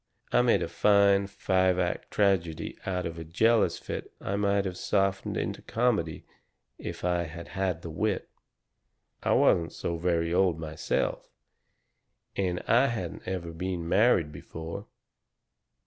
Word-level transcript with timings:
I 0.31 0.41
made 0.41 0.63
a 0.63 0.67
fine, 0.67 1.27
five 1.27 1.77
act 1.77 2.09
tragedy 2.09 2.75
out 2.87 3.05
of 3.05 3.19
a 3.19 3.23
jealous 3.23 3.77
fit 3.77 4.11
I 4.19 4.35
might 4.35 4.65
have 4.65 4.75
softened 4.75 5.37
into 5.37 5.61
comedy 5.61 6.25
if 6.79 7.05
I 7.05 7.25
had 7.25 7.49
had 7.49 7.83
the 7.83 7.91
wit. 7.91 8.27
"I 9.21 9.33
wasn't 9.33 9.73
so 9.73 9.97
very 9.97 10.33
old 10.33 10.59
myself, 10.59 11.29
and 12.35 12.63
I 12.67 12.87
hadn't 12.87 13.27
ever 13.27 13.51
been 13.51 13.87
married 13.87 14.31
before. 14.31 14.87